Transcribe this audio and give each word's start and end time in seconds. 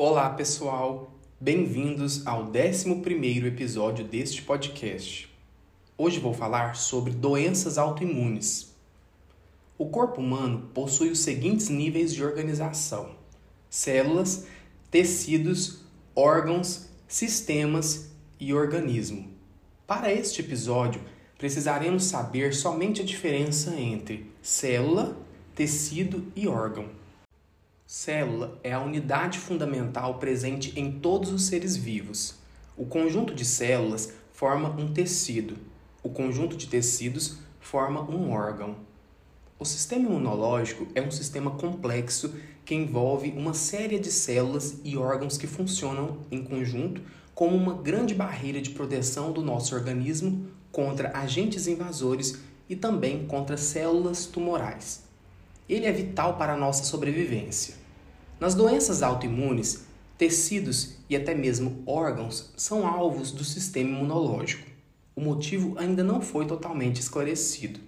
Olá, 0.00 0.30
pessoal! 0.30 1.12
Bem-vindos 1.40 2.24
ao 2.24 2.52
11 2.52 2.88
episódio 3.44 4.04
deste 4.04 4.42
podcast. 4.42 5.28
Hoje 5.96 6.20
vou 6.20 6.32
falar 6.32 6.76
sobre 6.76 7.12
doenças 7.12 7.78
autoimunes. 7.78 8.76
O 9.76 9.86
corpo 9.86 10.20
humano 10.20 10.70
possui 10.72 11.10
os 11.10 11.18
seguintes 11.18 11.68
níveis 11.68 12.14
de 12.14 12.22
organização: 12.22 13.16
células, 13.68 14.46
tecidos, 14.88 15.80
órgãos, 16.14 16.86
sistemas 17.08 18.12
e 18.38 18.54
organismo. 18.54 19.28
Para 19.84 20.12
este 20.12 20.42
episódio, 20.42 21.00
precisaremos 21.36 22.04
saber 22.04 22.54
somente 22.54 23.02
a 23.02 23.04
diferença 23.04 23.74
entre 23.74 24.30
célula, 24.40 25.16
tecido 25.56 26.32
e 26.36 26.46
órgão. 26.46 26.86
Célula 27.90 28.60
é 28.62 28.70
a 28.70 28.82
unidade 28.82 29.38
fundamental 29.38 30.18
presente 30.18 30.78
em 30.78 31.00
todos 31.00 31.32
os 31.32 31.46
seres 31.46 31.74
vivos. 31.74 32.34
O 32.76 32.84
conjunto 32.84 33.34
de 33.34 33.46
células 33.46 34.12
forma 34.30 34.68
um 34.78 34.92
tecido. 34.92 35.56
O 36.02 36.10
conjunto 36.10 36.54
de 36.54 36.66
tecidos 36.66 37.38
forma 37.58 38.02
um 38.02 38.30
órgão. 38.30 38.76
O 39.58 39.64
sistema 39.64 40.06
imunológico 40.06 40.86
é 40.94 41.00
um 41.00 41.10
sistema 41.10 41.52
complexo 41.52 42.34
que 42.62 42.74
envolve 42.74 43.30
uma 43.34 43.54
série 43.54 43.98
de 43.98 44.12
células 44.12 44.82
e 44.84 44.94
órgãos 44.98 45.38
que 45.38 45.46
funcionam 45.46 46.18
em 46.30 46.44
conjunto 46.44 47.00
como 47.34 47.56
uma 47.56 47.72
grande 47.72 48.14
barreira 48.14 48.60
de 48.60 48.68
proteção 48.68 49.32
do 49.32 49.40
nosso 49.40 49.74
organismo 49.74 50.46
contra 50.70 51.16
agentes 51.16 51.66
invasores 51.66 52.38
e 52.68 52.76
também 52.76 53.26
contra 53.26 53.56
células 53.56 54.26
tumorais. 54.26 55.07
Ele 55.68 55.86
é 55.86 55.92
vital 55.92 56.36
para 56.36 56.54
a 56.54 56.56
nossa 56.56 56.84
sobrevivência. 56.84 57.74
Nas 58.40 58.54
doenças 58.54 59.02
autoimunes, 59.02 59.84
tecidos 60.16 60.94
e 61.10 61.14
até 61.14 61.34
mesmo 61.34 61.82
órgãos 61.84 62.52
são 62.56 62.86
alvos 62.86 63.32
do 63.32 63.44
sistema 63.44 63.90
imunológico. 63.90 64.66
O 65.14 65.20
motivo 65.20 65.78
ainda 65.78 66.02
não 66.02 66.20
foi 66.20 66.46
totalmente 66.46 67.00
esclarecido. 67.00 67.80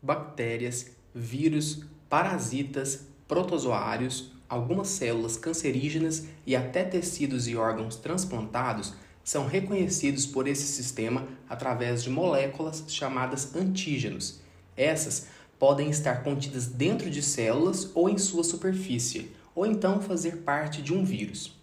Bactérias, 0.00 0.92
vírus, 1.14 1.84
parasitas, 2.08 3.06
protozoários, 3.26 4.32
algumas 4.48 4.88
células 4.88 5.36
cancerígenas 5.36 6.26
e 6.46 6.54
até 6.54 6.84
tecidos 6.84 7.48
e 7.48 7.56
órgãos 7.56 7.96
transplantados 7.96 8.94
são 9.24 9.46
reconhecidos 9.46 10.24
por 10.24 10.48
esse 10.48 10.66
sistema 10.66 11.28
através 11.48 12.02
de 12.02 12.10
moléculas 12.10 12.84
chamadas 12.88 13.54
antígenos. 13.54 14.40
Essas 14.76 15.26
podem 15.58 15.90
estar 15.90 16.22
contidas 16.22 16.66
dentro 16.66 17.10
de 17.10 17.22
células 17.22 17.90
ou 17.94 18.08
em 18.08 18.16
sua 18.16 18.44
superfície, 18.44 19.30
ou 19.54 19.66
então 19.66 20.00
fazer 20.00 20.38
parte 20.38 20.80
de 20.80 20.94
um 20.94 21.04
vírus. 21.04 21.56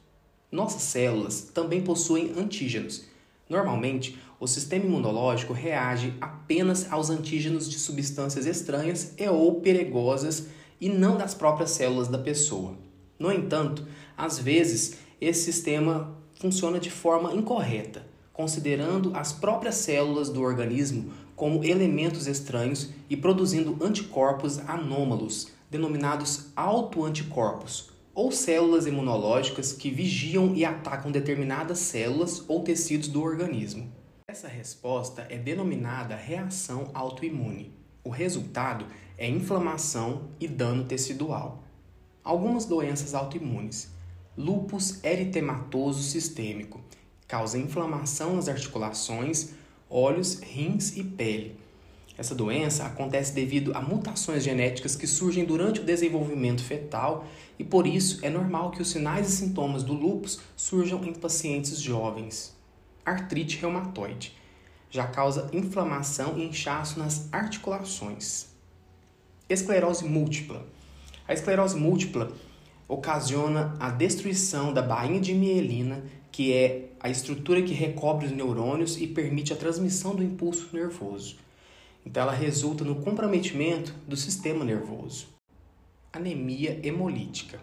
Nossas 0.52 0.82
células 0.84 1.50
também 1.54 1.82
possuem 1.82 2.34
antígenos. 2.38 3.06
Normalmente, 3.50 4.18
o 4.40 4.48
sistema 4.48 4.86
imunológico 4.86 5.54
reage 5.54 6.14
apenas 6.20 6.92
aos 6.92 7.10
antígenos 7.10 7.70
de 7.70 7.80
substâncias 7.80 8.46
estranhas 8.46 9.14
e 9.18 9.28
ou 9.28 9.62
perigosas 9.62 10.48
e 10.80 10.90
não 10.90 11.18
das 11.18 11.34
próprias 11.34 11.72
células 11.72 12.08
da 12.08 12.18
pessoa. 12.18 12.78
No 13.18 13.32
entanto, 13.32 13.88
às 14.18 14.38
vezes 14.40 14.98
esse 15.22 15.44
sistema 15.52 16.16
funciona 16.40 16.80
de 16.80 16.92
forma 16.92 17.34
incorreta, 17.34 18.06
considerando 18.36 19.16
as 19.16 19.31
próprias 19.31 19.75
células 19.75 20.30
do 20.30 20.41
organismo 20.41 21.14
como 21.38 21.64
elementos 21.64 22.28
estranhos 22.28 22.89
e 23.09 23.16
produzindo 23.16 23.77
anticorpos 23.81 24.59
anômalos 24.59 25.53
denominados 25.72 26.47
autoanticorpos, 26.55 27.92
ou 28.14 28.31
células 28.31 28.86
imunológicas 28.86 29.73
que 29.73 29.89
vigiam 29.89 30.53
e 30.53 30.64
atacam 30.64 31.11
determinadas 31.11 31.80
células 31.80 32.44
ou 32.47 32.61
tecidos 32.61 33.08
do 33.08 33.22
organismo. 33.22 33.92
Essa 34.27 34.47
resposta 34.47 35.25
é 35.30 35.38
denominada 35.38 36.16
reação 36.16 36.92
autoimune. 36.94 37.73
O 38.04 38.10
resultado 38.10 38.86
é 39.17 39.27
inflamação 39.30 40.30
e 40.39 40.48
dano 40.48 40.83
tecidual. 40.83 41.64
Algumas 42.23 42.65
doenças 42.65 43.14
autoimunes. 43.14 43.93
Lúpus 44.37 45.02
eritematoso 45.04 46.04
sistêmico 46.04 46.81
causa 47.27 47.58
inflamação 47.58 48.36
nas 48.36 48.47
articulações, 48.47 49.52
olhos, 49.89 50.39
rins 50.39 50.95
e 50.95 51.03
pele 51.03 51.65
essa 52.17 52.33
doença 52.33 52.86
acontece 52.86 53.33
devido 53.33 53.75
a 53.75 53.81
mutações 53.81 54.43
genéticas 54.43 54.95
que 54.95 55.05
surgem 55.05 55.43
durante 55.43 55.81
o 55.81 55.83
desenvolvimento 55.83 56.63
fetal 56.63 57.25
e 57.59 57.63
por 57.63 57.86
isso 57.86 58.19
é 58.25 58.30
normal 58.30 58.71
que 58.71 58.81
os 58.81 58.89
sinais 58.89 59.27
e 59.27 59.36
sintomas 59.36 59.83
do 59.83 59.93
lúpus 59.93 60.39
surjam 60.55 61.03
em 61.03 61.13
pacientes 61.13 61.80
jovens. 61.80 62.55
Artrite 63.05 63.57
reumatoide 63.57 64.33
já 64.89 65.05
causa 65.05 65.49
inflamação 65.52 66.37
e 66.37 66.45
inchaço 66.45 66.97
nas 66.97 67.27
articulações. 67.33 68.47
Esclerose 69.49 70.05
múltipla. 70.05 70.65
A 71.27 71.33
esclerose 71.33 71.75
múltipla 71.75 72.31
ocasiona 72.88 73.76
a 73.80 73.90
destruição 73.90 74.73
da 74.73 74.82
bainha 74.82 75.20
de 75.20 75.34
mielina, 75.34 76.04
que 76.32 76.54
é 76.54 76.90
a 77.00 77.10
estrutura 77.10 77.62
que 77.62 77.73
recobre 77.73 78.26
os 78.26 78.32
neurônios 78.32 79.00
e 79.00 79.08
permite 79.08 79.54
a 79.54 79.56
transmissão 79.56 80.16
do 80.16 80.23
impulso 80.23 80.70
nervoso. 80.73 81.38
Então, 82.06 82.23
ela 82.23 82.34
resulta 82.34 82.84
no 82.84 82.96
comprometimento 82.96 83.94
do 84.08 84.16
sistema 84.16 84.64
nervoso. 84.64 85.28
Anemia 86.14 86.80
hemolítica 86.84 87.60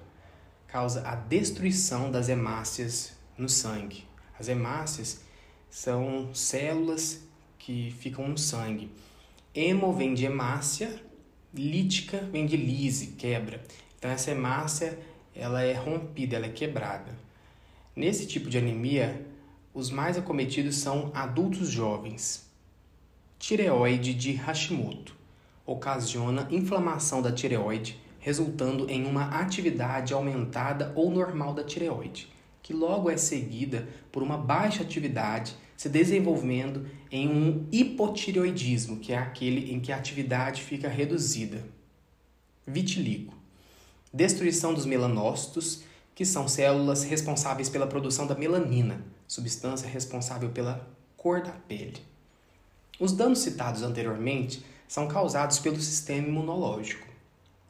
causa 0.67 1.07
a 1.07 1.15
destruição 1.15 2.11
das 2.11 2.29
hemácias 2.29 3.13
no 3.39 3.49
sangue. 3.49 4.05
As 4.39 4.49
hemácias 4.49 5.21
são 5.71 6.35
células 6.35 7.21
que 7.59 7.95
ficam 7.99 8.27
no 8.29 8.39
sangue. 8.39 8.91
Hemo 9.55 9.93
vem 9.93 10.15
de 10.15 10.25
hemácia, 10.25 11.01
lítica 11.55 12.19
vem 12.33 12.47
de 12.47 12.57
lise, 12.57 13.09
quebra. 13.19 13.63
Então 13.99 14.11
essa 14.11 14.31
hemácia 14.31 14.99
ela 15.35 15.63
é 15.63 15.73
rompida, 15.73 16.37
ela 16.37 16.47
é 16.47 16.51
quebrada. 16.51 17.13
Nesse 17.95 18.27
tipo 18.27 18.49
de 18.49 18.59
anemia, 18.59 19.25
os 19.75 19.91
mais 19.91 20.17
acometidos 20.17 20.77
são 20.77 21.11
adultos 21.15 21.69
jovens. 21.69 22.51
Tireoide 23.39 24.15
de 24.15 24.33
Hashimoto 24.33 25.17
ocasiona 25.65 26.47
inflamação 26.51 27.23
da 27.23 27.33
tireoide, 27.33 27.99
resultando 28.19 28.89
em 28.89 29.05
uma 29.05 29.41
atividade 29.41 30.13
aumentada 30.13 30.93
ou 30.95 31.11
normal 31.11 31.55
da 31.55 31.65
tireoide, 31.65 32.29
que 32.63 32.73
logo 32.73 33.11
é 33.11 33.17
seguida 33.17 33.89
por 34.13 34.23
uma 34.23 34.37
baixa 34.37 34.83
atividade, 34.83 35.57
se 35.77 35.89
desenvolvendo 35.89 36.87
em 37.11 37.29
um 37.29 37.67
hipotireoidismo, 37.73 38.99
que 38.99 39.13
é 39.13 39.19
aquele 39.19 39.73
em 39.73 39.81
que 39.81 39.91
a 39.91 39.97
atividade 39.97 40.63
fica 40.63 40.89
reduzida. 40.89 41.65
Vitiligo 42.65 43.42
destruição 44.13 44.75
dos 44.75 44.85
melanócitos, 44.85 45.83
que 46.15 46.25
são 46.25 46.47
células 46.47 47.05
responsáveis 47.05 47.69
pela 47.69 47.87
produção 47.87 48.27
da 48.27 48.35
melanina, 48.35 49.05
substância 49.27 49.89
responsável 49.89 50.51
pela 50.51 50.87
cor 51.17 51.43
da 51.43 51.53
pele. 51.53 52.03
Os 53.01 53.13
danos 53.13 53.39
citados 53.39 53.83
anteriormente 53.83 54.65
são 54.87 55.09
causados 55.09 55.59
pelo 55.59 55.81
sistema 55.81 56.29
imunológico. 56.29 57.07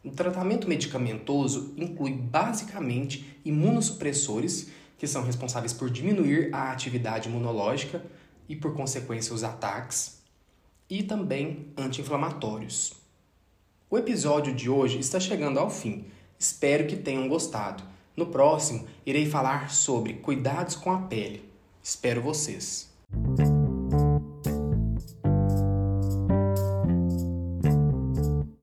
O 0.04 0.10
tratamento 0.10 0.68
medicamentoso 0.68 1.72
inclui 1.76 2.12
basicamente 2.12 3.38
imunossupressores, 3.44 4.68
que 4.98 5.06
são 5.06 5.22
responsáveis 5.22 5.72
por 5.72 5.88
diminuir 5.88 6.52
a 6.52 6.72
atividade 6.72 7.28
imunológica 7.28 8.04
e, 8.48 8.56
por 8.56 8.74
consequência, 8.74 9.32
os 9.32 9.44
ataques, 9.44 10.20
e 10.90 11.02
também 11.02 11.68
anti-inflamatórios. 11.76 12.94
O 13.88 13.96
episódio 13.96 14.54
de 14.54 14.68
hoje 14.68 14.98
está 14.98 15.20
chegando 15.20 15.58
ao 15.58 15.70
fim. 15.70 16.06
Espero 16.42 16.88
que 16.88 16.96
tenham 16.96 17.28
gostado. 17.28 17.84
No 18.16 18.26
próximo, 18.26 18.84
irei 19.06 19.26
falar 19.26 19.70
sobre 19.70 20.14
cuidados 20.14 20.74
com 20.74 20.90
a 20.90 20.98
pele. 20.98 21.48
Espero 21.80 22.20
vocês. 22.20 22.90